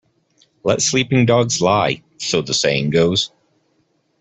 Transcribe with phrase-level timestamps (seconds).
[0.63, 3.31] Let sleeping dogs lie, so the saying goes.